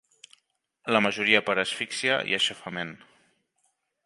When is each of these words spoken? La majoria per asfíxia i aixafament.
La 0.95 1.01
majoria 1.07 1.43
per 1.49 1.57
asfíxia 1.65 2.19
i 2.33 2.37
aixafament. 2.39 2.99